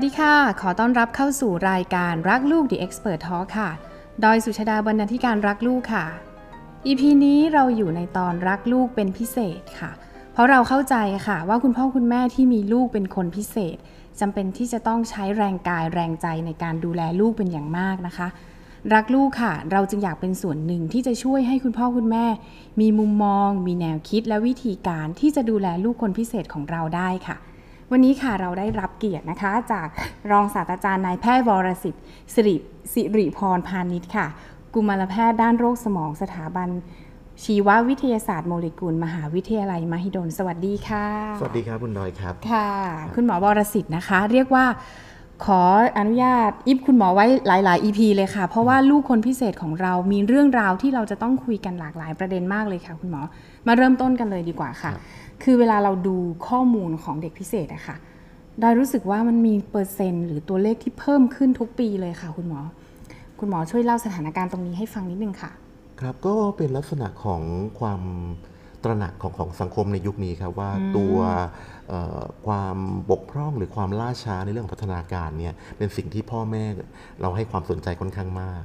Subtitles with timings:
[0.00, 3.70] วัสดีค่ะ ขอต้อนรับเข้าสู่รายการรักลูก The Expert Talk ค่ะ
[4.24, 6.06] ดอยสุชาดาบรรณาธิการรักลูกค่ะ
[6.86, 9.90] EP นี้เราอยู่ในตอนรักลูกเป็นพิเศษค่ะ
[10.32, 10.96] เพราะเราเข้าใจ
[11.26, 13.76] ค่ะว่าคุณพ่อคุณแม่ที่มีลูกเป็นคนพิเศษ
[14.20, 18.28] จำเป็นที่จะต้องใช้แรงกายแรงใจในการดูแลลูกเป็นอย่างมากนะคะ
[18.94, 22.26] รักลูกค่ะ เราจึงอยากเป็นส่วนหนึ่งที่จะช่วยให้คุณพ่อคุณแม่
[22.80, 27.38] มีมุมมอง มีแนวคิดและวิธีการที่จะดูแลลูกคนพิเศษของเราได้ค่ะ
[27.92, 29.88] วันนี้ค่ะเราได้รับเกียรตินะคะ จาก
[30.30, 32.02] รองศาสตราจารย์นายแพทย์วรสิทธิ์
[32.34, 32.56] สิริ
[32.92, 34.26] สิริพรพาณิชย์ค่ะ
[34.74, 36.68] กุมารแพทย์ด้านโรคสมองสถาบัน
[37.44, 41.06] ชีววิทยาศาสตร์โมเลกุล มหาวิทยาลัยมหิดล สวัสดีค่ะ
[41.40, 42.68] สวัสดีครับคุณดอยครับ ค่ะ
[43.14, 44.64] คุณหมอวรสิทธิ์นะคะ เรียกว่า
[45.44, 45.62] ขอ
[45.98, 53.20] อนุญาตอิฟคุณหมอไว้หลาย ๆ EP เลยค่ะ เพราะว่าลูกคนพิเศษของเรามีเรื่องราวที่เราจะต้องคุยกันหลากหลายประเด็นมากเลยค่ะ คุณหมอ
[53.66, 55.02] มาเริ่มต้นกันเลยดีกว่าค่ะครับ
[55.42, 56.16] คือเวลาเราดู
[56.48, 57.96] ข้อมูลของเด็กพิเศษอะค่ะ
[58.60, 62.60] ได้รู้สึกว่ามันมีเปอร์เซ็นต์หรือตัวเลขที่เพิ่มขึ้นทุกปีเลยค่ะคุณหมอ
[63.38, 65.50] คุณหมอช่วยเล่าสถานการณ์ตรงนี้ให้ฟังนิดนึงค่ะ
[66.00, 67.42] ครับก็เป็นลักษณะของ
[67.80, 68.02] ความ
[68.84, 71.16] ตระหนักของของสังคมในยุคนี้ครับว่าตัว
[71.88, 72.76] เอ่อความ
[73.10, 76.64] บกพร่องหรือความล่าช้าในเรื่องของพัฒนาการเนี่ยเป็นสิ่งที่พ่อแม่
[77.20, 78.62] เราให้ความสนใจค่อนข้างมาก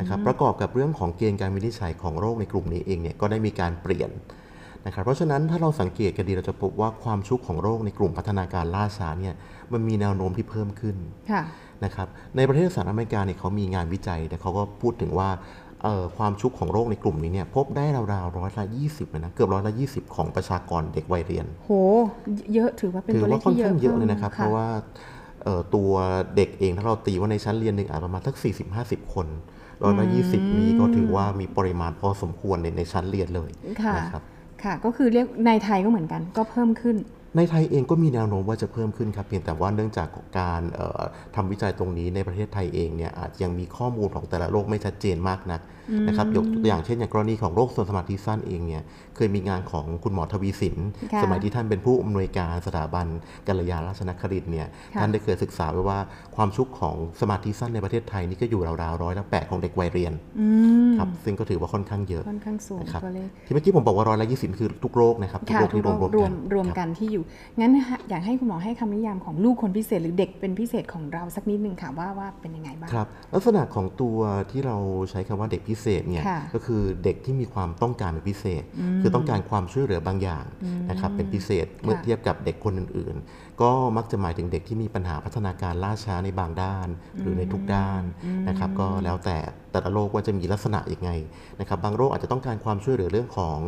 [0.00, 4.10] นะครับประกอบกับเรื่องของเกณฑ์การวินิจฉัยของโรคในกลุ่มนี้เองเนี่ยก็ได้มีการเปลี่ยน
[4.86, 9.34] นะครับเพราะฉะนั้นถ้าเราสังเกตกันดีเราจะพบว่าความชุกของโรคในกลุ่มพัฒนาการล่าช้าเนี่ย
[9.72, 10.96] มันมีแนวโน้มที่เพิ่มขึ้น
[11.30, 11.42] ค่ะ
[11.84, 15.28] นะครับในประเทศสหรัฐอเมริกาเนี่ยเขามีงานวิจัยแต่เขาก็พูดถึงว่า
[15.82, 21.70] เอ่อความชุกของโรคในกลุ่มนี้เนี่ยพบได้ราวๆร้อยละยี่สิบเลยนะเกือบร้อยละยี่สิบของประชากรเด็กวัยเรียนโห
[22.54, 24.68] เยอะถือว่าเป็นถืตัวเลว่าขค่อนที่เยอะข้างเยอะเลยนะครับมเพราะว่า
[25.44, 25.90] เอ่อตัว
[26.36, 29.26] เด็กเองถ้าเราตีว่าในชั้นเรียนหนึ่งอาจประมาณสักสี่สิบห้าสิบคน
[29.82, 33.50] ร้อยละยี่สิบนี้ก็ถือว่ามีปริมาณพอสมควรในในชั้นเรียนเลย
[33.82, 34.22] ค่ะนะครับ
[34.64, 36.96] ค่ะก็คือเรียกในไทยก็เหมือนกัน ก็เพิ่มขึ้น
[37.36, 40.08] ในไทยเองก็มีแนวโน้มว่าจะเพิ่มขึ้นครับเพียงแต่ว่าเนื่องจาก
[40.38, 41.02] การเอ่อ
[41.36, 45.60] ทำวิจัยตรงนี้ในประเทศไทยเองเนี่ยอาจยังมีข้อมูลของแต่ละโรคไม่ชัดเจนมากนัก
[46.06, 48.82] นะครับยกตัวอย่างเช่นอย่างกรณีของโรคส่วนสมาธิสั้นเองเนี่ย
[49.16, 50.76] เคยมีงานของคุณหมอทวีสิน
[51.12, 53.06] ค่ะสมัยที่ท่านเป็นผู้อำนวยการสถาบัน
[53.46, 55.98] กัลยาราชนครินทร์เนี่ยค่ะท่านได้เคยศึกษาไว้ว่า
[56.36, 60.48] ความชุกของสมาธิสั้นในประเทศไทยนี่ก็อยู่ราวๆร้อยละแปดของเด็กวัยเรียนอื
[60.90, 67.22] มครับซึ่งก็ถือว่าค่อนข้างเยอะค่อนข้างสูงนะครับตัวเลขที่เมื่อกี้ผมบอกว่าร้อยละยี่สิบคือทุกโรคนะครับทุกค่ะโรคที่รวมรวมรวกัมนรวมครับกันที่อยู่
[67.60, 67.72] งั้น
[68.10, 74.18] อยากให้คุณหมอให้คำนิยามของลูกคนพิเศษหรือเด็กเป็นพิเศษของเราสักนิดนึงค่ะว่าว่าเป็นยังไงบ้างครับลักษณะของตัว
[74.50, 74.76] ที่เรา
[75.10, 78.62] ใช้คำว่าเด็กพิเศษเนี่ยค่ะก็คือเด็กที่มีความต้องการเป็นพิเศษ
[79.00, 80.44] คือต้องการความช่วยเหลือบางอย่าง
[80.90, 86.88] นะครับเป็นพิเศษเมื่อเทียบกับเด็กคนอื่นๆ ก็มักจะหมายถึงเด็กที่มีปัญหาพัฒนาการล่าช้าในบางด้าน
[87.20, 88.02] หรือในทุกด้าน
[88.48, 89.38] นะครับก็แล้วแต่
[89.72, 91.10] แต่ละโรคว่าจะมีลักษณะยังไง
[91.60, 93.58] นะครับบางโรคอาจจะต้องการความช่วยเหลือเรื่องของ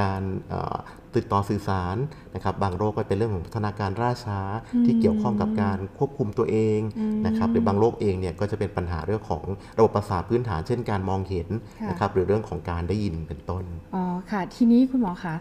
[0.00, 0.76] การเอ่อ
[1.16, 1.96] ติดต่อสื่อสาร
[2.34, 4.40] นะครับบางโรคก็เป็นเรื่องของพัฒนาการล่าช้า
[4.84, 6.80] ที่เกี่ยวข้องกับการควบคุมตัวเอง
[7.26, 9.42] นะครับหรือบางโรคเองเนี่ยก็จะเป็นปัญหาเรื่องของ
[9.78, 11.48] ระบบประสาทพื้นฐานเช่นการมองเห็น
[11.80, 15.34] ค่ะนะครับหรือเรื่องของการได้ยินเป็นต้นอ๋อค่ะทีนี้คุณหมอคะ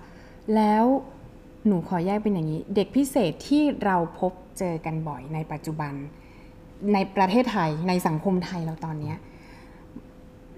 [0.55, 0.85] แล้ว
[1.67, 5.93] หนูขอแยกเป็นอย่างนี้ เด็กพิเศษที่เราพบเจอกันบ่อยในปัจจุบัน
[6.93, 9.17] ในประเทศไทยในสังคมไทยเราตอนเนี้ย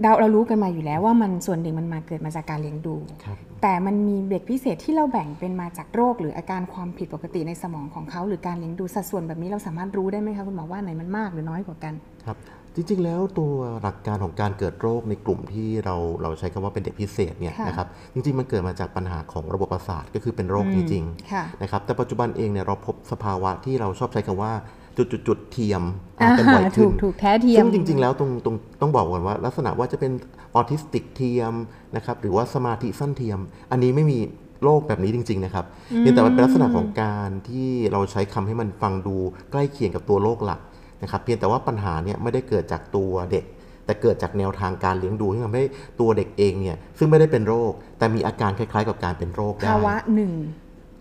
[0.01, 2.95] เราเรารู้กันมาอยู่แล้วว่ามันส่วนหนึ่งมันมาเกิดมาจากการเลี้ยงดู
[3.25, 11.93] ครับแต่มันมีเด็กพิเศษที่เราแบ่งเป็นมาจากโรค หรืออาการความผิดปกติในสมองของเขา หรือการเลี้ยงดูสัดส่วนแบบนี้เราสามารถรู้ได้ไหมคะคุณหมอว่าไหนมันมากหรือน้อยกว่ากัน
[12.25, 12.37] ครับ
[12.75, 24.53] จริง ๆ แล้วตัวหลักการของการเกิดโรคในกลุ่มที่เราเราใช้คำว่าเป็นเด็กพิเศษเนี่ยค่ะนะครับจริง ๆ มันเกิดมาจากปัญหาของระบบประสาทก็คือเป็นโรคจริงค่ะๆนะครับแต่ปัจจุบันเองเนี่ยเราพบสภาวะที่เราชอบใช้คำว่า
[24.97, 25.83] จุดๆๆเทียม
[26.21, 30.11] อ่ากันบ่อยถูขึ้นกถูกแท้เทียมซึ่งจริง ๆ แล้วตรงตรงต้องบอกก่อนว่า ลักษณะว่าจะเป็น
[30.55, 31.53] ออทิสติกเทียม
[31.95, 33.39] นะครับหรือว่าสมาธิสั้นเทียม
[33.71, 34.19] อันนี้ไม่มี
[34.63, 35.65] โรคแบบนี้จริง ๆ นะครับ
[35.97, 39.15] เพียงแต่มันเป็นลักษณะของการที่เราใช้คำให้มันฟังดู
[39.51, 40.59] ใกล้เคียงกับตัวโรคหลัก
[41.05, 43.45] นะครับเพียงแต่ว่าปัญหาเนี่ยไม่ได้เกิดจากตัวเด็ก
[43.85, 45.63] แต่เกิดจากแนวทางการเลี้ยงดูที่ทำให้
[45.99, 50.31] ตัวเด็กเองเนี่ยซึ่งไม่ได้เป็นโรค แต่มีอาการคล้ายๆ กับการเป็นโรคได้ภาวะหนึ่ง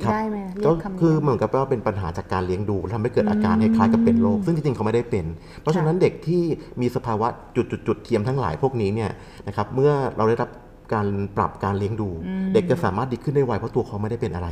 [0.05, 5.26] ครับได้ไหมเรีก็ยกคำนี้คือได้ไหมเหมือนกับว่าเป็นปัญหาจากการเลี้ยงดูทำให้เกิดอาการคล้ายๆกับเป็นโรค ซึ่งจริงๆเขาไม่ได้เป็น
[5.61, 6.43] เพราะฉะนั้นเด็กที่
[6.81, 9.11] มีสภาวะจุดๆๆเทียมทั้งหลายพวกนี้เนี่ย
[9.49, 10.50] นะครับเมื่อเราได้รับ
[10.94, 11.06] การ
[11.37, 12.11] ปรับการเลี้ยงดู
[12.55, 14.49] เด็กจะสามารถดีขึ้นได้ไวเพราะตัวเขาไม่ได้เป็นอะไร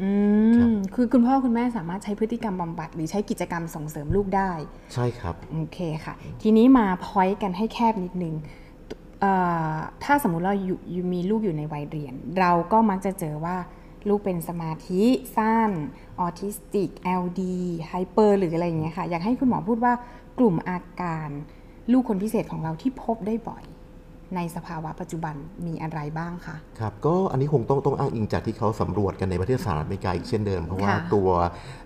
[0.00, 0.10] อืม
[0.56, 4.52] ครับคือคุณพ่อคุณแม่สามารถใช้พฤติกรรมบำบัด หรือใช้กิจกรรมส่งเสริมลูกได้
[4.94, 8.34] ใช่ครับ โอเคค่ะ ทีนี้มา point กันให้แคบนิดนึง
[9.20, 9.32] เอ่
[9.72, 9.74] อ
[10.04, 13.56] ถ้าสมมุติเราอยู่อยู่มีลูกอยู่ในวัยเรียน เราก็มักจะเจอว่า
[14.08, 15.02] ลูกเป็นสมาธิ
[15.36, 15.70] สั้น
[16.20, 16.90] ออทิสติก
[17.22, 17.40] LD
[17.88, 19.92] hyper หรืออะไรอย่างเงี้ยค่ะ อยากให้คุณหมอพูดว่า
[20.38, 21.28] กลุ่มอาการ
[21.92, 23.64] ลูกคนพิเศษของเราที่พบได้บ่อย
[24.36, 25.34] ในสภาวะปัจจุบัน
[25.66, 31.28] มีอะไรบ้างคะครับก็อันนี้คงต้องต้องอ้างอิงจากที่เขาสำรวจกันในประเทศสหรัฐอเมริกาอีกเช่นเดิม เพราะว่าค่ะตัว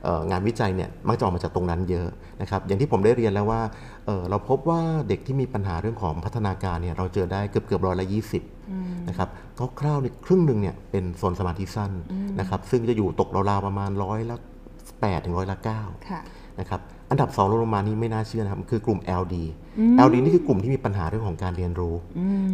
[0.04, 2.08] เอ่องานวิจัยเนี่ยมักจะออกมาจากตรงนั้นเยอะ
[2.40, 3.60] นะครับอย่างที่ผมได้เรียนแล้วว่า
[4.06, 8.42] เอ่อเราพบว่าเด็กที่มีปัญหาเรื่องของพัฒนาการเนี่ยเราเจอได้เกือบเกือบร้อยละยี่สิบ
[9.08, 9.28] นะครับ
[9.80, 11.92] คร่าวๆเนี่ยครึ่งหนึ่งเนี่ยเป็นโซนสมาธิสั้น
[12.40, 14.36] นะครับซึ่งจะอยู่ตกราวๆประมาณร้อยละ
[14.80, 16.20] 8ถึงร้อยละ9ค่ะ
[16.60, 16.80] นะครับ
[17.10, 19.34] อันดับ2รองลงมานี่ไม่น่าเชื่อนะครับ คือกลุ่ม LD
[20.06, 21.94] LD นี่คือกลุ่มที่มีปัญหาเรื่องของการเรียนรู้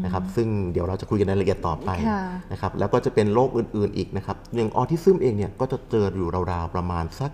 [0.05, 2.23] นะครับซึ่งเดี๋ยวเราจะคุยกันในรายละเอียดต่อไปค่ะ
[2.53, 7.31] นะครับแล้วก็จะเป็นโรคอื่นๆอีกนะครับอย่างออทิซึมเองเนี่ยก็จะเจออยู่ราวๆประมาณสัก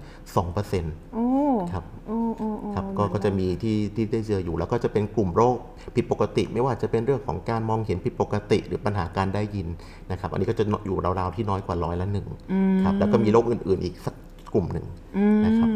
[0.56, 1.26] 2%โอ้
[1.72, 5.56] ครับโอ้โอ้โอ้ครับก็ก็จะมีที่ที่ได้เจออยู่ แล้วก็จะเป็นกลุ่มโรค
[5.96, 9.68] ผิดปกติ ไม่ว่าจะเป็นเรื่องของการมองเห็นผิดปกติ หรือปัญหาการได้ยิน
[10.10, 12.26] นะครับ อันนี้ก็จะอยู่ราวๆที่น้อยกว่าร้อยละหนึ่ง
[12.84, 14.14] ครับแล้วก็มีโรคอื่นๆอีกสัก
[14.54, 14.86] กลุ่มหนึ่ง
[15.16, 15.68] อืมนะครับ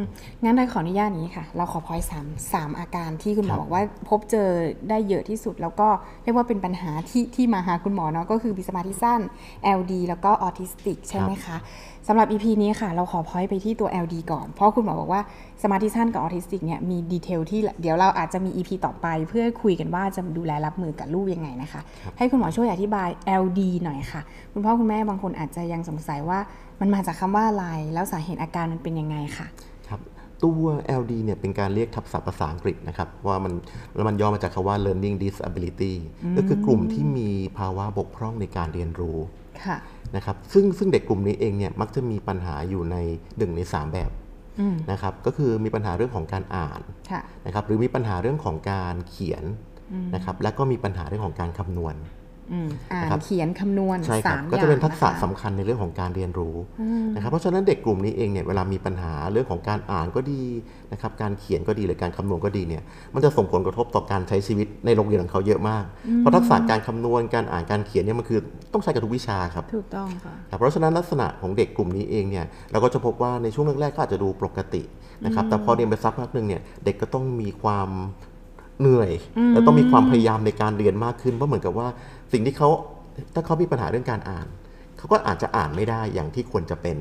[0.44, 4.48] งั้นเราขออนุญาตนี้ค่ะ เราขอพอยสามสามอาการที่คุณหมอครับบอกว่าพบเจอ
[4.88, 5.88] ได้เยอะที่สุด แล้วก็
[6.22, 9.20] เรียกว่าเป็นปัญหาที่ที่มาหาคุณหมอเนาะก็คือมีสมาธิสั้น
[9.78, 11.56] LD แล้วก็ออทิสติกใช่ไหมคะ
[12.08, 15.22] สำหรับ EP นี้ค่ะ เราขอพอยไปที่ตัว LD ก่อน เพราะคุณหมอบอกว่า
[15.62, 21.80] สมาธิสั้นกับออทิสติกเนี่ยมี detail ที่เดี๋ยวเราอาจจะมี EP ต่อไป เพื่อคุยกันว่าจะดูแลรับมือกับลูกยังไงนะคะ
[22.18, 23.08] ให้คุณหมอช่วยอธิบาย
[23.42, 24.20] LD หน่อยค่ะ
[24.52, 26.38] คุณพ่อคุณแม่บางคนอาจจะยังสงสัยว่า
[26.82, 29.46] มันมาจากคำว่าอะไร แล้วสาเหตุอาการมันเป็นยังไงค่ะ
[29.88, 30.00] ครับ
[30.44, 30.64] ตัว
[31.00, 33.52] LD เนี่ยเป็นการเรียกทับศัพท์ภาษาอังกฤษนะครับ ว่ามัน
[33.94, 35.94] แล้วมันย่อมาจากคำว่า learning disability
[36.36, 39.18] ก็คือกลุ่มที่มีภาวะบกพร่องในการเรียนรู้
[39.64, 39.76] ค่ะ
[40.16, 42.96] นะครับซึ่งซึ่งเด็กกลุ่มนี้เองเนี่ยมักจะมีปัญหาอยู่ใน
[43.38, 44.10] หนึ่งในสามแบบ
[44.60, 46.80] อืมนะครับก็คือมีปัญหาเรื่องของการอ่าน
[47.10, 49.44] ค่ะนะครับหรือมีปัญหาเรื่องของการเขียน
[50.14, 51.94] นะครับและก็มีปัญหาเรื่องของการคำนวณ
[52.52, 56.54] อืมอ่านนะครับเขียนคำนวณใช่คสารับมก็จะเป็นทักษะอย่างสำคัญในเรื่องของการเรียนรู้
[57.14, 60.42] นะครับเพราะฉะนั้นเด็กกลุ่มนี้เองเนี่ยเวลามีปัญหาเรื่องของการอ่านก็ดี
[60.92, 62.82] นะครับการเขียนก็ดีหรือการคำนวณก็ดีเนี่ย
[63.14, 65.84] มันจะส่งผลกระทบต่อการใช้ชีวิตในโรงเรียนของเขาเยอะมาก
[66.18, 68.38] เพราะทักษะการคำนวณการอ่านการเขียนเนี่ยมันคือ
[68.72, 74.82] ต้องใช้กับทุกวิชาครับถูกต้องค่ะครับเพราะฉะนั้นลักษณะของเด็กกลุ่มนี้เองเนี่ยเราก็จะพบว่าในช่วงแรกๆก็อาจจะดูปกติ
[75.24, 77.88] นะครับแต่พอเรียนไปสักพักหนึ่งเนี่ยเด็กก็ต้องมีความ
[78.82, 79.10] เหนื่อย
[79.52, 81.88] และต้องมีความพยายามในการเรียนมากขึ้น เพราะเหมือนกับว่า
[82.32, 82.68] สิ่งที่เขา
[83.34, 84.46] ถ้าเขามีปัญหาเรื่องการอ่าน
[84.98, 86.98] เขาก็อาจจะอ่านไม่ได้อย่างที่ควรจะเป็น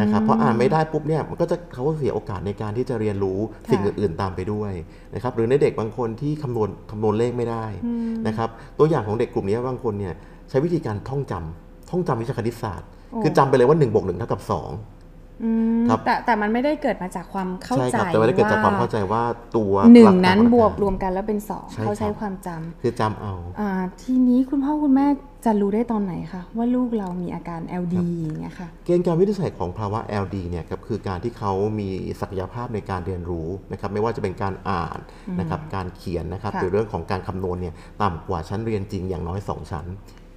[0.00, 3.38] นะครับพออ่านไม่ได้ปุ๊บเนี่ยมันก็จะเขาก็เสียโอกาสในการที่จะเรียนรู้
[3.70, 4.72] สิ่งอื่นๆตามไปด้วย
[5.14, 7.66] นะครับหรือในเด็กบางคนที่คำนวณคำนวณเลขไม่ได้
[8.26, 8.48] นะครับ
[8.78, 10.14] ตัวอย่างของเด็กกลุ่มนี้บางคนเนี่ย
[10.50, 14.99] ใช้วิธีการท่องจำท่องจำวิชาคณิตศาสตร์โอ้คือจำไปเลยว่า1นบวกหเท่ากับ2อืม
[15.88, 19.22] ครับแต่แต่มันไม่ได้เกิดมาจากความเข้าใช่ใจครับแต่ว่าได้เกิดจากความเข้าใจว่า
[19.56, 23.70] ตัวหนึ่งลักการนั้นของบวกการรวมกันแล้วเป็นสองใช่เขาใช้ครับความจำคือจำเอาอ่า
[24.02, 25.06] ทีนี้คุณพ่อคุณแม่
[25.44, 31.88] จะรู้ได้ตอนไหนคะว่าลูกเรามีอาการ LD อย่างเงี้ยค่ะเกณฑ์การวินิจฉัยของภาวะ LD เนี่ยครับคือการที่เขามี
[32.20, 34.98] ศักยภาพในการเรียนรู้นะครับไม่ว่าจะเป็นการอ่าน
[35.38, 39.86] นะครับการเขียนนะครับค่ะหรือเรื่องของการคำนวณเนี่ยต่ำกว่าชั้นเรียนจริงอย่างน้อย 2 ชั้น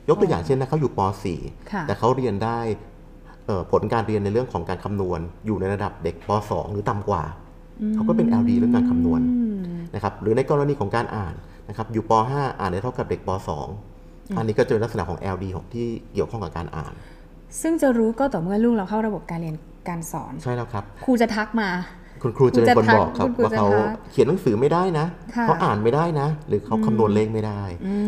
[0.09, 1.00] ยกตัวอย่างเช่นนะเขาอยู่ป
[1.71, 2.93] ค่ะ .4 แต่เขาเรียนได้เอ่อ
[3.72, 7.24] ผลการเรียนในเรื่องของการคำนวณ อยู่ในระดับเด็กป .2 หรือต่ำกว่า
[7.95, 11.36] เขาก็เป็น LD เรื่องการคำนวณอืมนะครับหรือในกรณีของการอ่าน
[11.69, 13.30] นะครับอยู่ป .5 อ่านได้เท่ากับเด็กป
[13.80, 16.94] .2 อันนี้ก็จะเป็นลักษณะของ LD ของที่เกี่ยวข้องกับการอ่าน
[17.62, 19.56] ซึ่งจะรู้ก็ต่อเมื่อลูกเราเข้าระบบการเรียน
[19.89, 21.69] การสอนใช่แล้วครับครูจะทักมา
[22.22, 25.06] คุณครูจะเป็นคนบอกครับคุณครูว่าจะเขาทักเขียนหนังสือไม่ได้นะ
[25.36, 27.62] ค่ะเขาอ่านไม่ได้นะ หรือเขาคำนวณเลขไม่ได้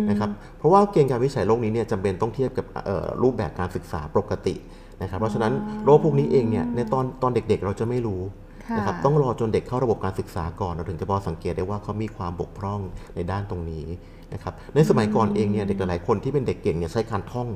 [0.10, 4.56] นะครับเพราะว่าเกณฑ์การวิจัยโรคนี้เนี่ยจำเป็นต้องเทียบกับเอ่อรูปแบบการศึกษาปกติ
[5.02, 8.22] นะครับเพราะฉะนั้นโรคพวกนี้เองเนี่ยในตอนตอนเด็กๆ เราจะไม่รู้
[8.66, 12.80] ค่ะนะครับต้องรอจนเด็กเข้าระบบการศึกษาก่อนเราถึงจะพอสังเกตได้ว่าเขามีความบกพร่อง
[13.16, 13.86] ในด้านตรงนี้
[14.34, 17.48] นะครับในสมัยก่อนเองเนี่ยเด็กหลายๆคนที่เป็นเด็กเก่งเนี่ยใช้การท่อง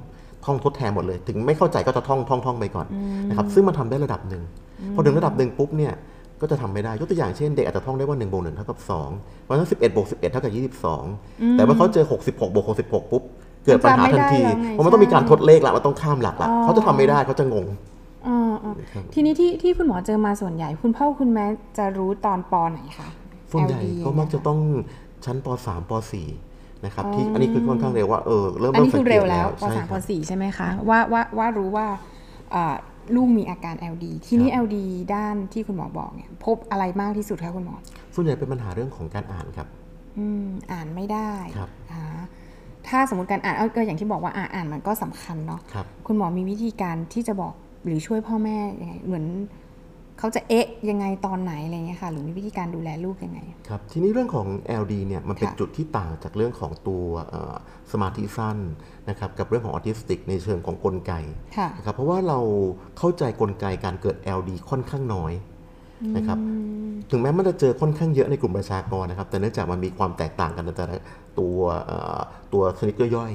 [0.45, 2.87] ท่องทดแทนหมดเลย ถึงไม่เข้าใจก็จะท่องท่องท่องไปก่อน
[3.29, 4.43] นะครับซึ่งมันทำได้ระดับหนึ่ง
[4.93, 5.93] พอถึงระดับหนึ่งปุ๊บเนี่ย
[6.41, 8.79] ก็จะทำไม่ได้ยกตัวอย่างเช่นเด็กอาจจะท่องได้ว่า1บวก1เท่ากับ
[9.11, 10.53] 2เพราะฉะนั้น11บวก11เท่ากับ
[10.97, 13.23] 22 แต่ว่าเขาเจอ 66บวก66ปุ๊บ
[13.65, 17.65] เกิดปัญหาทันทีจำไม่ได้แล้วไงเพราะมันต้องมีการใช่ทดเลขละมันต้องข้ามหลักละอ๋อเขาจะทำไม่ได้เขาจะงง
[18.27, 18.73] อ่าอ่า
[19.13, 21.45] ทีนี้ที่ที่คุณหมอเจอมาส่วนใหญ่ คุณพ่อคุณแม่
[21.77, 23.09] จะรู้ตอนปไหนคะ
[23.51, 24.59] ส่วนใหญ่ LD ก็มักจะต้อง
[25.25, 25.91] ชั้นป .3 ป
[26.33, 31.87] .4 นะครับที่อันนี้คือค่อนข้างเร็วว่าเออเริ่มอันนี้สัคืงอเกเร็ตวแล้วปใช่สามคปรับสี่ใช่ไหมคะว่าว่าว่ารู้ว่า
[32.53, 32.75] อ่า
[33.15, 34.77] ลูกมีอาการ LD ทีนี้ครับ LD
[35.15, 37.75] ด้านที่คุณหมอบอกเนี่ยพบอะไรมากที่สุดคะคุณหมอ
[38.15, 39.67] ส่วนใหญ่เป็นปัญหาเรื่องของการอ่านครับ
[40.17, 42.03] อืมอ่านไม่ได้ครับอ่า
[42.89, 47.53] ถ้าสมมติการอ่านเอาก็อย่างที่บอกว่าอ่าอ่านมันก็สำคัญเนาะครับคุณหมอมีวิธีการที่จะบอก
[47.85, 49.25] หรือช่วยพ่อแม่ยังไงเหมือน
[50.19, 54.47] เขาจะเอ๊ะยังไงตอนไหนอะไรเงี้ยค่ะหรือมีวิธีการดูแลลูกยังไงครับทีนี้เรื่องของ
[54.81, 57.55] LD เนี่ยมันเป็นค่ะจุดที่ต่างจากเรื่องของตัวเอ่อ
[57.91, 58.57] สมาธิสั้น
[59.09, 61.13] นะครับกับเรื่องของออทิสติกในเชิงของกลไก
[61.57, 62.39] ค่ะนะครับเพราะว่าเรา
[62.97, 65.33] เข้าใจกลไกการเกิด LD ค่อนข้างน้อย
[66.17, 66.37] นะครับ
[67.11, 70.95] ถึงแม้มันจะเจอค่อนข้างเยอะในกลุ่มประชากรนะครับ แต่เนื่องจากมันมีความแตกต่างกันในแต่ละ
[71.39, 72.19] ตัวเอ่อ
[72.53, 73.33] ตัวสนิกเกอร์ย่อย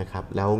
[0.00, 0.50] นะครับแล้ว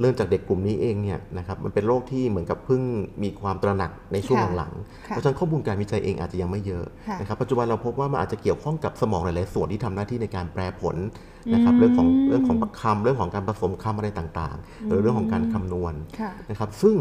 [0.00, 2.82] เริ่มจากเด็กกลุ่มนี้เองเนี่ยนะครับมันเป็นโรคที่เหมือนกับเพิ่ง
[3.22, 10.96] มีความตระหนักในช่วงค่ะหลังๆค่ะเพราะฉะนั้นข้อมูลการวิจัยเองอาจจะยังไม่เยอะค่ะนะครับปัจจุบันเราพบว่ามันอาจจะเกี่ยวข้องกับสมองหลายๆส่วนที่ทำหน้าที่ในการแปลผล
[11.54, 16.96] นะครับเรื่องของเรื่องของคำเรื่องของการผสมคำอะไรต่างๆ หรือเรื่องของการคำนวณค่ะนะครับซึ่ง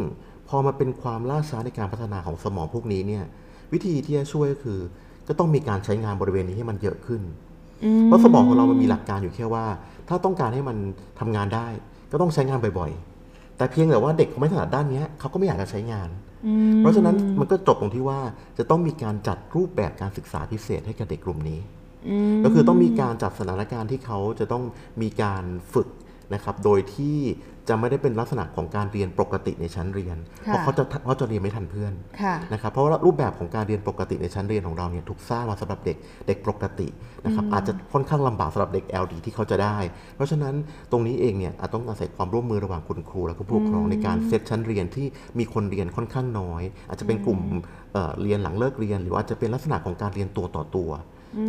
[0.47, 3.23] พอมาเป็นความล่าช้าในการพัฒนาของสมองพวกนี้เนี่ย
[3.73, 4.79] วิธีที่จะช่วยก็คือ
[5.27, 7.21] ก็ต้องมีการใช้งานบริเวณนี้ให้มันเยอะขึ้น
[8.05, 9.65] เพราะสมองของเรามันมีหลักการอยู่แค่ว่า
[10.09, 10.77] ถ้าต้องการให้มัน
[11.19, 11.67] ทำงานได้
[12.11, 16.09] ก็ต้องใช้งานบ่อยๆ แต่เพียงแต่ว่าเด็กเขาไม่ถนัดด้านเนี้ยเขาก็ไม่อยากจะใช้งาน
[16.79, 18.19] เพราะฉะนั้นมันก็จบตรงที่ว่า
[18.57, 21.59] จะต้องมีการจัดรูปแบบการศึกษาพิเศษให้กับเด็กกลุ่มนี้
[22.43, 24.63] ก็คือต้องมีการจัดสถานการณ์ที่เขาจะต้อง
[25.01, 25.43] มีการ
[25.73, 25.87] ฝึก
[26.33, 27.17] นะครับ โดยที่
[27.69, 35.97] จะไม่ได้เป็นลักษณะของการเรียนปกติในชั้นเรียน เพค่ะราะเขาจะเขาจะเรียนไม่ทันเพื่อนค่ะนะครับเพราะว่ารูปแบบของการเรียนปกติในชั้นเรียนของเราเนี่ยถูกสร้างมาสำหรับเด็ก
[36.27, 36.87] เด็กปกติ
[37.25, 39.77] นะครับอาจจะค่อนข้างลำบากสำหรับเด็ก LD ที่เขาจะได้
[40.15, 40.53] เพราะฉะนั้น
[40.91, 45.07] ตรงนี้เองเนี่ยอาจต้องอาศัยความร่วมมือระหว่างคุณครู และก็ผู้ปกครองในการเซตชั้นเรียนที่
[45.39, 47.39] มีคนเรียนค่อนข้างน้อย อาจจะเป็นกลุ่ม
[47.93, 50.89] เอ่อเรียนหลังเลิกเรียน หรือว่าอาจจะเป็นลักษณะของการเรียนตัวต่อตัว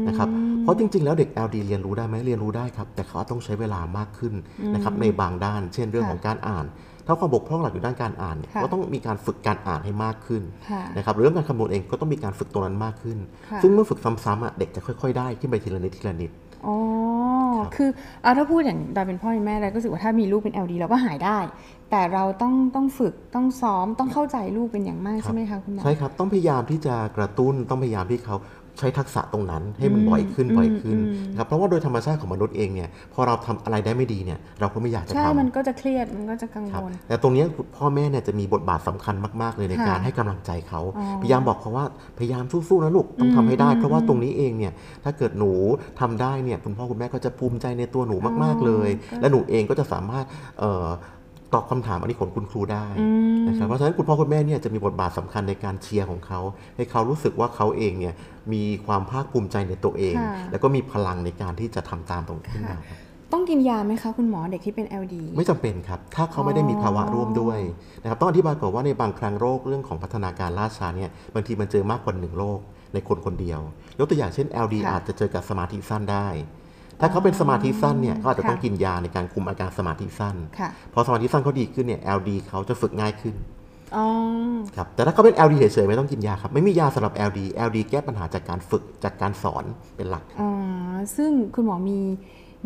[0.09, 0.29] นะครับ
[0.63, 4.35] เพราะจริง ๆ แล้วเด็ก LD เรียนรู้ได้ไหมเรียนรู้ได้ครับ แต่เขาต้องใช้เวลามากขึ้น
[4.75, 6.67] นะครับในบางด้าน เช่นเรื่องค่ะของการอ่าน
[7.07, 13.19] ถ้าความบกพร่องหลักอยู่ด้านการอ่านเนี่ยค่ะก็ต้องมีการฝึกการอ่านให้มากขึ้นค่ะนะครับหรือเรื่องการคำนวณเองก็ต้องมีการฝึกตรงนั้นมากขึ้น
[13.51, 16.31] ค่ะซึ่งเมื่อฝึกซ้ำๆอะเด็กจะค่อย ๆ ได้ขึ้นไปทีละนิดทีละนิด
[16.67, 16.77] อ๋อ
[17.59, 17.91] ครับคือ
[18.23, 21.39] เอาถ้าพูดอย่างดอยเป็นพ่อเป็นแม่เราก็รู้สึกว่าถ้ามีลูกเป็น LD เราก็หายได้
[21.91, 28.37] แต่เราต้องต้องฝึกต้องซ้อมต้องเข้าใจลูกเป็นอย่างมากใช่ไหมคะคุณหมอใช่ครับ ต้องพยายามที่จะกระตุ้นต้องพยายามที่เขา
[28.79, 30.99] ใช้ทักษะตรงนั้นให้มันบ่อยขึ้นบ่อยขึ้น
[31.31, 41.85] นะครับเพราะว่าโดยธรรมชาติของมนุษย์เองเนี่ยพอเราทำอะไรได้ไม่ดีเนี่ยเราก็ไม่อยากจะใช่ทำมันก็จะเครียดมันก็จะกังครับวลแต่ตรงเนี้ยพ่อแม่เนี่ยจะมีบทบาทสำคัญมาก ๆ เลยในค่ะการให้กำลังใจเขาอ๋อพยายามบอกเขาว่า
[42.19, 44.73] พยายามสู้ๆนะลูกต้องทำให้ได้ เพราะว่าตรงนี้เองเนี่ย
[45.05, 45.53] ถ้าเกิดหนู
[46.01, 48.89] ทำได้เนี่ยคุณพ่อคุณแม่ก็จะภูมิใจในตัวหนูมาก ๆเลย
[49.21, 50.25] และหนูเองก็จะสามารถ
[50.61, 50.87] เอ่อ
[51.55, 52.85] ตอบคำถามอันนี้ของคุณครูได้
[53.49, 56.41] นะครับเพราะฉะนั้นคุณพ่อคุณแม่เนี่ยจะมีบทบาทสำคัญในการเชียร์ของเขา
[56.77, 58.15] ให้เขารู้สึกว่าเขาเองเนี่ย
[58.53, 62.99] มีความภาคภูมิใจในตัวเองค่ะแล้วก็มีพลังในการที่จะทำตามตรงขึ้นมาครับ
[63.33, 67.59] ต้องกินยาไหมคะคุณหมอเด็กที่เป็น LD ไม่จำเป็นครับ ถ้าเขาไม่ได้มีภาวะร่วมด้วย
[68.03, 72.59] นะครับต้องอธิบายก่อนว่าในบางครั้งโรคเรื่องของพัฒนาการล่าช้าเนี่ยบางทีมันเจอมากกว่าหนึ่งโรค
[72.95, 73.61] ในคนคนเดียว
[73.99, 76.27] ยกตัวอย่างเช่น LD ค่ะอาจจะเจอกับสมาธิสั้นได้
[77.01, 83.35] ถ้าเขาเป็นสมาธิสั้นเนี่ยเขาอาจจะค่ะต้องกินยาในการคุมอาการสมาธิสั้นค่ะพอสมาธิสั้นเขาดีขึ้นเนี่ย LD เขาจะฝึกง่ายขึ้น
[83.97, 84.07] อ๋อ
[84.77, 89.65] ครับแต่ถ้าเขาเป็น LD เฉยๆไม่ต้องกินยาครับ ไม่มียาสำหรับ LD LD แก้ปัญหาจากการฝึกจากการสอน
[89.97, 90.51] เป็นหลักอ๋อ
[91.17, 91.99] ซึ่งคุณหมอมี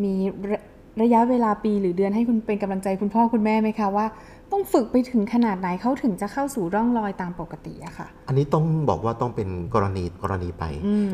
[0.02, 0.12] มี
[0.50, 0.58] ระ
[1.02, 4.06] ระยะเวลาปีหรือเดือนให้คุณเป็นกำลังใจคุณพ่อคุณแม่ไหมคะว่า
[4.52, 10.64] ต้องฝึกไปถึงขนาดไหนเขาถึงจะเข้าสู่ร่องรอยตามปกติอะค่ะ อันนี้ต้องบอกว่าต้องเป็นกรณีกรณีไป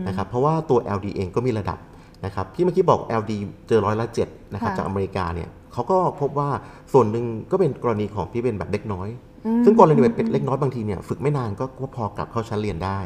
[0.06, 1.78] นะครับเพราะว่าตัว LD เองก็มีระดับ
[2.24, 3.32] นะครับที่เมื่อกี้บอก LD
[3.68, 6.50] เจอร้อยละเจ็ดนะครับค่ะจากอเมริกาเนี่ยเขาก็พบว่า
[6.92, 9.08] ส่วนหนึ่งก็เป็นกรณีของที่เป็นแบบเล็กน้อย
[9.64, 13.00] ซึ่งกรณีแบบเป็นเล็กน้อยบางทีเนี่ยฝึกไม่นานก็ก็พอกลับเข้าชั้นเรียนได้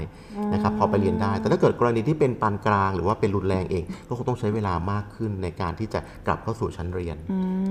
[0.52, 7.16] นะครับพอไปเรียนได้ แต่ถ้าเกิดกรณีที่เป็นปานกลาง หรือว่าเป็นรุนแรงเอง ก็คงต้องใช้เวลามากขึ้นในการที่จะกลับเข้าสู่ชั้นเรียน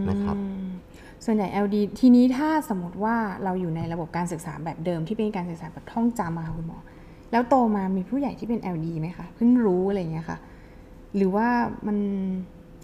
[0.09, 0.35] นะครับ
[1.25, 6.79] ส่วนใหญ่ LD ทีนี้ถ้าสมมติว่าเราอยู่ในระบบการศึกษาแบบเดิมที่เป็นการศึกษาแบบท่องจำอะค่ะคุณหมอ
[7.31, 10.37] แล้วโตมามีผู้ใหญ่ที่เป็น LD ไหมคะเพิ่งรู้อะไรอย่างเงี้ยค่ะ
[11.17, 11.47] หรือว่า
[11.87, 11.97] มัน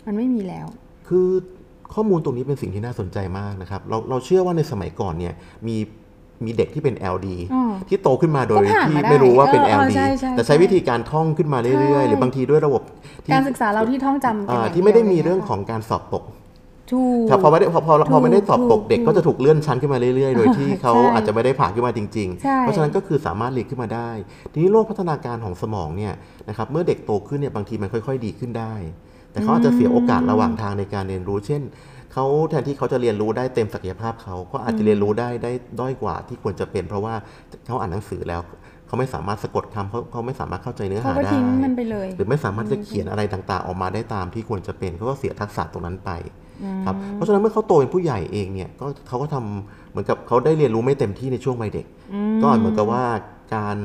[0.07, 0.67] มันไม่มีแล้ว
[1.07, 1.27] คือ
[1.93, 5.33] ข้อมูลตรงนี้เป็นสิ่งที่น่าสนใจมากนะครับ เราเราเชื่อว่าในสมัยก่อนเนี่ย
[5.67, 5.75] มี
[6.45, 12.81] มีเด็กที่เป็น LD อ๋อที่โตขึ้นมาโดยก็ผ่านที่มาได้ไม่รู้ว่าเป็นเออเออ LD ใช่ใช่แต่ใช้วิธีการท่องขึ้นมาเรื่อยใช่ๆหรือบางทีด้วยระบบ
[13.25, 16.23] ที่การศึกษาเราที่ท่องจำเป็นอ่าอย่างที่ไม่ได้เยวมีลยเรื่องนะคะของการสอบตก
[16.91, 24.09] ถูกครับพอไม่ได้พอพอพอไม่ได้สอบตกถูกเด็กก็จะถูกเลื่อนชั้นขึ้นมาเรื่อยๆ โดยที่เขาใช่อาจจะไม่ได้ผ่านขึ้นมาจริงใช่ๆเพราะฉะนั้นก็คือสามารถเรียนขึ้นมาได้
[24.53, 26.13] ทีนี้โรคพัฒนาการของสมองเนี่ย
[26.49, 28.73] นะครับเมื่อเด็กโตขึ้นเนี่ยบางทีมันค่อย ๆ ดีขึ้นได้
[29.31, 31.61] แต่เขาอาจจะเสียโอกาสระหว่างทางในการเรียนรู้ เช่น
[32.13, 37.13] เขาแทนที่เขาจะเรียนรู้ได้เต็มศักยภาพเขาก็อาจจะเรียนรู้ได้ได้ด้อยกว่าที่ควรจะเป็น เพราะว่า
[37.67, 38.41] เขาอ่านหนังสือแล้ว
[38.87, 46.11] เขาไม่สามารถสะกดคำเขาเขาไม่สามารถเข้าใจเนื้อเขาหาก็ได้ทิ้งมันไปเลย หรือไม่สามารถจะเขียนอะไรต่างๆ ออกมาได้ตามที่ควรจะเป็นเขาก็เสียทักษะตรงนั้นไป
[46.85, 51.85] ครับเพราะฉะนั้นเมื่อเขาโตเป็นผู้ใหญ่เองเนี่ยก็เขาก็ทำเหมือนกับเขาได้เรียนรู้ไม่เต็มที่ในช่วงวัยเด็ก
[52.41, 53.03] ก็เหมือนกับว่า
[53.53, 53.77] การ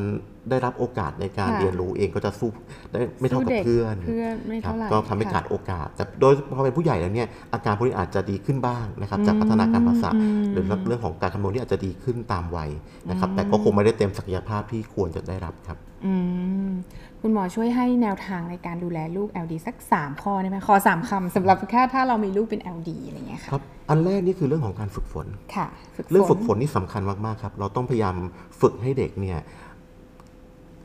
[0.51, 2.51] ได้รับโอกาสในการค่ะเรียนรู้เองก็จะสู้
[2.91, 10.15] ได้ไม่เท่ากับสู้ด็เพื่อนเพื่อนไม่ครัเท่าบไหร่ก็ทำให้ค่ะขาดโอกาส แต่โดยพอเป็นผู้ใหญ่แล้วเนี่ยอาการพวกนี้อาจจะดีขึ้นบ้างนะครับจากพัฒนาการภาษาท
[10.53, 12.71] หรือเรื่องของการคำนวณที่อาจจะดีขึ้นตามวัย
[13.11, 16.15] นะครับ แต่ก็คงไม่ได้เต็มศักยภาพที่ควรจะได้รับครับอื
[16.69, 16.71] ม
[17.25, 25.27] คุณหมอช่วยให้แนวทางในการดูแลลูก LD สัก 3 ข้อได้ไหมขอ 3คำสำหรับแค่ถ้าเรามีลูกเป็น LD อะไรอย่างเงี้ยค่ะครับอันแรกนี่คือเรื่องของการฝึกฝน
[25.57, 25.67] ค่ะ
[26.11, 28.15] เรื่องฝึกฝนนี่สำคัญมากๆครับ เราต้องพยายาม
[28.61, 29.39] ฝึกให้เด็กเนี่ย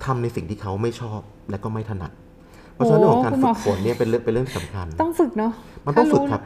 [0.06, 2.12] ทำในสิ่งที่เขาไม่ชอบและก็ไม่ถนัด
[2.74, 5.52] เพราะฉะนั้นเรื่องของการโอ้คุณหมฝึอกฝนเนี่ยเป็นเรื่องเป็นเรื่องสำคัญ ต้องฝึกเนาะ
[5.86, 6.42] มันต้องถ้าฝึกครับ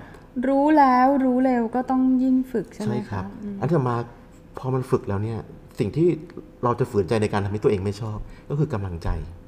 [0.47, 3.95] รู้แล้วรู้เร็วก็ต้องยิ่งฝึกใช่ไหมใช่ครัคะบอืมอันที่มา
[4.57, 5.39] พอมันฝึกแล้วเนี่ย
[5.79, 6.07] สิ่งที่
[6.63, 8.17] เราจะฝืนใจในการทำให้ตัวเองไม่ชอบ
[8.49, 9.40] ก็คือกำลังใจอืม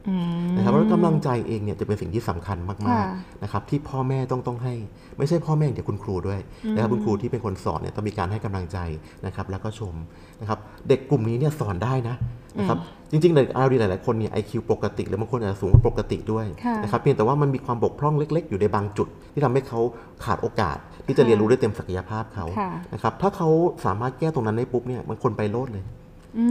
[0.56, 4.74] นะครับเพราะกำลังใจเองเนี่ยจะเป็นสิ่งที่สำคัญมากค่ะๆนะครับที่พ่อแม่ต้องต้องให้
[5.18, 6.40] ไม่ใช่พ่อแม่อย่างเดียวคุณครูด้วย
[6.76, 8.78] นะครับคุณครูที่เป็นคนสอนเนี่ยต้องมีการให้กำลังใจ
[9.26, 9.96] นะครับแล้วก็ชม
[10.42, 12.16] นะครับเด็กกลุ่มนี้เนี่ยสอนได้นะ
[12.60, 12.78] นะครับ
[13.12, 19.80] จริงๆเด็กอารีหลายๆคนเนี่ยไอคิวปกติหรือบางคนอาจจะสูงกว่าปกติด้วยค่ะนะครับเพียงแต่ว่ามันมีความบกพร่องเล็ก ๆ อยู่ในบางจุด ที่ทำให้เขา
[20.26, 23.50] ขาดโอกาส ที่จะเรียนรู้ได้เต็มศักยภาพเขาค่ะนะครับถ้าเขา
[23.86, 26.03] สามารถแก้ตรงนั้นได้ปุ๊บเนี่ยมันคนไปโลดเลยอืม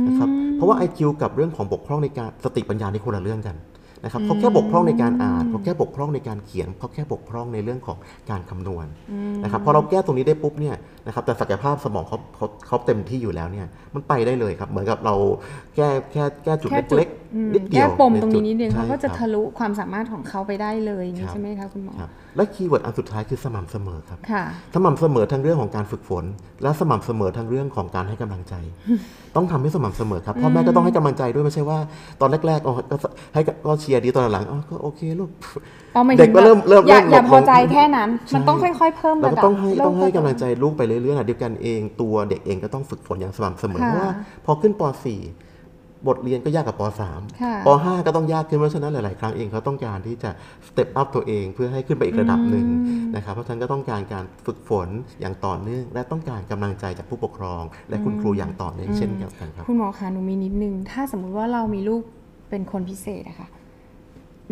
[0.06, 3.56] นะครับเพราะว่า IQ กับเรื่องของบกพร่องในการสติปัญญานี่คนละเรื่องกัน
[4.04, 7.98] นะครับเขาแค่บกพร่องในการอ่านเขาแค่บกพร่องในการเขียนเขาแค่บกพร่องในเรื่องของ
[8.30, 8.86] การคำนวณ
[9.42, 15.14] นะครับพอเราแก้ตรงนี้ได้ปุ๊บเนี่ยนะครับแต่ศักยภาพสมองเขาเขาเขาเต็มที่อยู่แล้วเนี่ยมันไปได้เลยครับเหมือนกับเรา
[15.76, 17.21] แก้แค่แก้จุดแค่จุดเล็กอืมๆ
[17.54, 26.24] นิดเดียวแก้ปมตรงนี้นิดเดียวใช่เขาก็จะครับทะลุความสามารถของเขาไปได้เลยอย่างนี้ครับใช่ไหมคะคุณหมอครับและ keyword อันสุดท้ายคือสม่ำเสมอครับค่ะสม่ำเสมอทั้งเรื่องของการฝึกฝน
[26.62, 28.54] และสม่ำเสมอทั้งเรื่องของการให้กำลังใจ
[29.36, 31.78] ต้องทำให้สม่ำเสมอครับพ่อแม่ก็ต้องให้กำลังใจด้วยไม่ใช่ว่า
[32.20, 32.96] ตอนแรกๆอ๋อก็
[33.34, 35.30] ให้ก็เชียร์ดีตอนหลังๆอ๋อก็โอเคลูก
[35.94, 44.10] อ๋อหมายเด็ถึกงก็เริ่มเริ่มอย่าเริ่มอย่าลดพอใจลงแค่นั้นใช่มันต้องค่อยๆเพิ่มเราระก็ดับต้องให้ต้องให้เริ่มกำลังใจลูกไปเรื่อยๆนะเดียวกันเองตัวเด็กเองก็ต้องฝึกฝนอย่างสม่ำเสมอค่ะเพราะว่า
[44.44, 45.51] พอขึ้นป .4
[46.08, 50.30] บทเรียนก็ยากกับปค่ะ .3 ป .5 ก็ต้องยากขึ้นเพราะฉะนั้นหลาย ๆ ครั้งเองเขาต้องการที่จะ
[50.66, 52.66] สเต็ปอัพตัวเองเพื่อให้ขึ้นไปอีกระดับหนึ่ง
[53.16, 54.88] นะครับเพราะฉะนั้นก็ต้องการการฝึกฝน
[55.20, 62.02] อย่างต่อเนื่อง และต้องการกำลังใจจากผู้ปกครอง และคุณครูอย่างต่อเนื่องเช่นเดียวกันครับคุณหมอคะหนูมีนิดนึงถ้าสมมุติว่าเรามีลูก
[62.50, 63.48] เป็นคนพิเศษอะค่ะ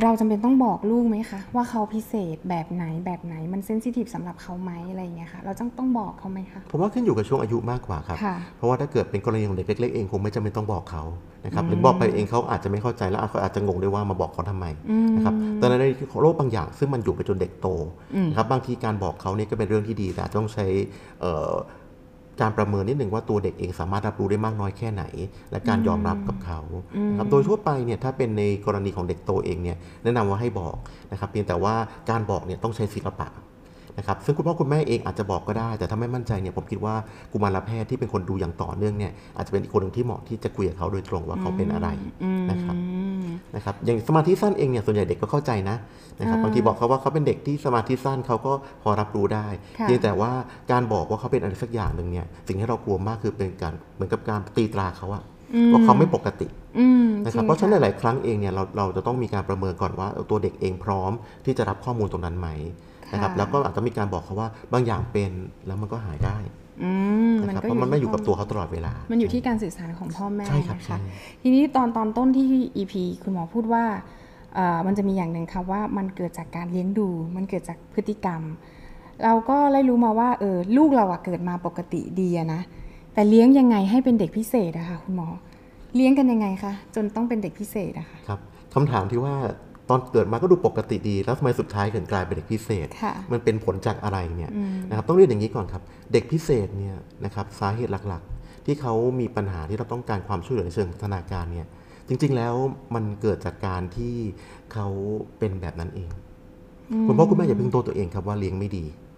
[0.03, 11.03] เราจำเป็นต้องบอกลูกไหมคะว่าเขาพิเศษแบบไหนแบบไหนมันเซนซิทีฟสำหรับเขาไหมอะไรอย่างเงี้ยค่ะเราต้องต้องบอกเขาไหมคะผมว่าขึ้นอยู่กับช่วงอายุมากกว่าครับค่ะเพราะว่าถ้าเกิดเป็นกรณีของเด็กเล็กๆเองคงไม่จำเป็นต้องบอกเขา
[11.45, 14.67] นะครับหรือบอกไปเองเขาอาจจะไม่เข้าใจแล้วเขาอาจจะงงด้วยว่ามาบอกเขาทำไม
[15.17, 15.85] นะครับแต่ใน
[16.21, 17.69] โรคบางอย่างซึ่งมันอยู่ไปจนเด็กโต
[18.31, 20.67] นะครับบางทีการบอกเขาเนี่ยก็เป็นเรื่องที่ดีแต่ต้องใช้
[21.21, 21.53] เอ่อ
[22.41, 25.05] การประเมินนิดหนึ่งว่าตัวเด็กเองสามารถรับรู้ได้มากน้อยแค่ไหน
[25.51, 26.61] และการยอมรับกับเขา
[27.11, 30.77] นะครับโดยทั่วไปเนี่ยถ้าเป็นในกรณีของเด็กโตเองเนี่ยแนะนำว่าให้บอก
[31.13, 31.75] นะครับเพียงแต่ว่า
[32.11, 33.29] การบอกเนี่ยต้องใช้ศิลปะ
[33.99, 36.95] นะครับซึ่งคุณพ่อคุณแม่เองอาจจะบอกก็ได้ แต่ถ้าไม่มั่นใจเนี่ยผมคิดว่า
[37.33, 41.89] กุมารแพทย์ที่เป็นคนดูอย่างต่อเนื่องเนี่ยอาจจะเป็นอีกคนหนึ่งที่เหมาะที่จะคุยกับเขาโดยตรงว่าเขาเป็นอะไร
[43.55, 45.77] นะครับนะครับอย่างสมาธิสั้นเองเนี่ยส่วนใหญ่เด็กก็เข้าใจนะ
[46.21, 49.47] นะครับบางทีบอกเขาว่าเขาเป็นเด็กที่สมาธิสั้นเขาก็พอรับรู้ได้
[49.79, 50.33] ค่ะเพียงแต่ว่า
[50.73, 55.23] การบอกว่าเขาเป็นอะไรสักอย่างหนึ่งเนี่ยสิ่งที่เรากลัวมากคือเป็นการเหมือนกับการตีตราเขาอะ
[55.73, 56.47] ว่าเขาไม่ปกติ
[56.79, 61.13] อืมนะครับจงเพราะฉะนั้นค่หลาย ๆ ครั้งเองเนี่ยเราเราจะต้องมีการประเมินก่อนว่าเออตัวเด็กเองพร้อม
[61.45, 62.49] ที่จะรับข้อมูลตรงนั้นไหม
[63.13, 65.31] นะครับค่ะแล้วก็อาจจะมีการบอกเขาว่าบางอย่างเป็น
[65.67, 66.60] แล้วมันก็หายได้อืม
[67.47, 70.99] นะครับก็เพราะมันไม่อยู่กับที่ตัวเขาตลอดเวลา มันอยู่ที่การสื่อสารของพ่อแม่ใช่ครับนะใช่คะ
[71.43, 73.85] ทีนี้ตอนตอนต้นที่ EP คุณหมอพูดว่า
[74.55, 78.43] เอ่อมันจะมีอย่างหนึ่งค่ะว่ามันเกิดจากการเลี้ยงดู มันเกิดจากพฤติกรรม
[79.25, 82.61] เราก็ได้รู้มาว่าเออลูกเราอะเกิดมาปกติดีอะนะ
[83.15, 85.29] แต่เลี้ยงยังไงให้เป็นเด็กพิเศษอะค่ะคุณหมอ
[85.97, 88.41] เลี้ยงกันยังไงคะจนต้องเป็นเด็กพิเศษอะค่ะครับ
[88.75, 89.35] คำถามที่ว่า
[89.91, 94.51] ตอนเกิดมาก็ดูปกติดี แล้วทำไมสุดท้ายถึงกลายเป็นเด็กพิเศษค่ะมันเป็นผลจากอะไรเนี่ย
[94.89, 101.67] นะครับต้องเรียนอย่างนี้ก่อนครับ เด็กพิเศษเนี่ยนะครับสาเหตุหลักๆ ที่เขามีปัญหาที่เราต้องการความช่วยเหลือในเชิงพัฒนาการเนี่ย
[102.09, 102.55] จริง ๆ แล้ว
[102.95, 104.15] มันเกิดจากการที่
[104.73, 104.87] เขา
[105.39, 106.11] เป็นแบบนั้นเอง
[107.07, 109.09] คุณพ่อคุณแม่อย่าเพิ่งโทษตัวเองครับว่าเลี้ยงไม่ดีอืม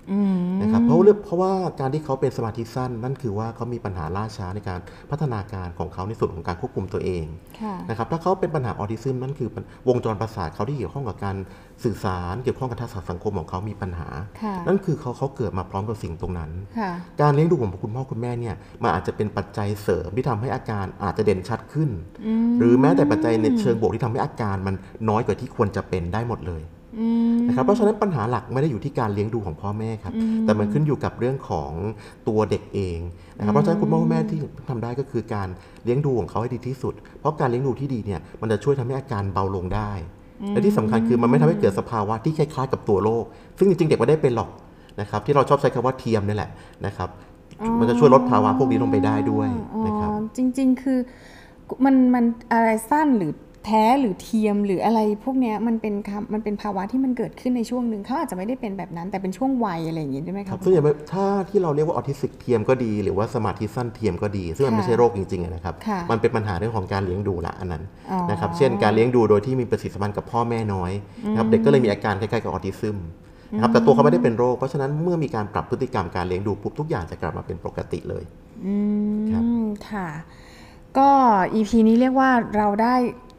[0.60, 7.24] นะครับเพราะเรื่องเพราะว่าการที่เขาเป็นสมาธิสั้น นั่นคือว่าเขามีปัญหาล่าช้าในการพัฒนาการของเขาในส่วนของการควบคุมตัวเอง
[7.60, 9.48] ค่ะนะครับถ้าเขาเป็นปัญหาออทิซึมนั่นคือ
[9.88, 11.36] วงจรประสาทเขาที่เกี่ยวข้องกับการ
[11.84, 14.08] สื่อสารเกี่ยวข้องกับทักษะสังคมของเขามีปัญหา
[14.42, 21.90] ค่ะนั่นคือเขาเขาเกิดมาพร้อมกับสิ่งตรงนั้นค่ะการเลี้ยงดูของคุณพ่อคุณแม่เนี่ยมันอาจจะเป็นปัจจัยเสริมที่ทำให้อาการอาจจะเด่นชัดขึ้น
[22.58, 24.74] หรือแม้แต่ปัจจัยในเชิงบวกที่ทำให้อาการมัน
[25.08, 26.62] น้อยกว่าที่ควรจะเป็นได้หมดเลย
[27.00, 30.12] อืม นะครับเพราะฉะนั้นปัญหาหลักไม่ได้อยู่ที่การเลี้ยงดูของพ่อแม่ครับ
[30.44, 31.72] แต่มันขึ้นอยู่กับเรื่องของ
[32.28, 32.98] ตัวเด็กเอง
[33.38, 34.38] นะครับเพราะฉะนั้นคุณพ่อคุณแม่ที่
[34.70, 35.48] ทำได้ก็คือการ
[35.84, 39.90] เลี้ยงดูของเขาให้ดีที่สุด เพราะการเลี้ยงดูที่ดีเนี่ยมันจะช่วยทำให้อาการเบาลงได้
[40.48, 43.24] และที่สำคัญคือมันไม่ทำให้เกิดสภาวะที่คล้ายๆกับตัวโรค
[43.58, 44.50] ซึ่งจริงๆเด็กไม่ได้เป็นหรอก
[45.00, 46.50] นะครับที่เราชอบใช้คำว่าเทียมนี่แหละ
[46.86, 47.08] นะครับ
[47.80, 49.48] มันจะช่วยลดภาวะพวกนี้ลงไปได้ด้วย
[49.86, 50.98] นะครับอ๋อจริง ๆ คือ
[51.84, 53.32] มันมันอะไรสั้นหรือ
[53.66, 70.92] แท้หรือเทียมหรืออะไรพวกเนี้ยมันเป็นคำมันเป็นภาวะที่มันเกิดขึ้นในช่วงหนึ่งเขาอาจจะไม่ได้เป็นแบบนั้น แต่เป็นช่วงวัยอะไรอย่างงี้ได้ไหมคะครับซึ่งอย่างถ้าที่เราเรียกว่าออทิสติกเทียมก็ดี หรือว่าสมาธิสั้นเทียมก็ดี ซึ่งมันไม่ใช่โรคจริงๆอะนะครับค่ะมันเป็นปัญหาเรื่องของการเลี้ยงดูละอันนั้นอ๋อนะครับเช่นการเลี้ยงดูโดยที่มีประสิทธิสัมพันธ์กับพ่อแม่น้อย
[71.30, 72.98] นะครับเด็กก็เลยมีอาการคล้ายๆกับออทิซึม
[73.54, 78.24] นะครับแต่ตัวเขาไม่ได้เป็นโรคเพราะฉะนั้นเมื่อมีการปรับพฤติกรรมการเลี้ยงดูปุ๊บทุกอย่างจะกลับมาเป็นปกติเลย
[78.66, 78.74] อื
[79.30, 80.08] ครับมค่ะ
[80.98, 81.08] ก็
[81.54, 82.94] EP นี้เรียกว่าเราได้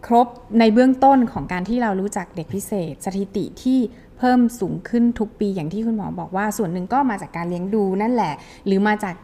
[0.05, 0.27] ครบ
[0.59, 3.79] ในเบื้องต้นของการที่เรารู้จักเด็กพิเศษ สถิติที่
[4.17, 8.33] เพิ่มสูงขึ้นทุกปีอย่างที่คุณหมอบอกว่า ส่วนหนึ่งก็มาจากการเลี้ยงดูนั่นแหละ
[8.65, 9.15] หรือมาจาก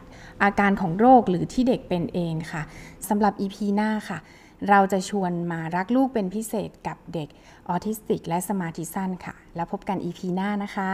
[0.43, 2.61] อาการของโรคหรือที่เด็กเป็นเองค่ะ
[3.09, 4.19] สำหรับ EP หน้าค่ะ
[4.69, 7.29] เราจะชวนมารักลูกเป็นพิเศษกับเด็ก
[7.69, 10.91] ออทิสติก และสมาธิสั้นค่ะ แล้วพบกัน EP หน้านะคะ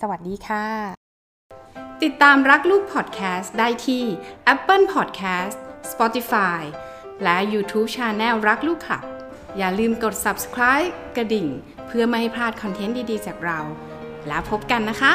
[0.00, 0.66] สวัสดีค่ะ
[2.02, 4.04] ติดตามรักลูกพอดแคสต์ได้ที่
[4.54, 5.56] Apple Podcast
[5.92, 6.60] Spotify
[7.22, 9.00] และ YouTube Channel รักลูกค่ะ
[9.58, 11.46] อย่าลืมกด subscribe กระดิ่ง
[11.86, 13.58] เพื่อไม่ให้พลาดคอนเทนต์ดีๆ จากเรา
[14.28, 15.12] แล้วพบกันนะคะ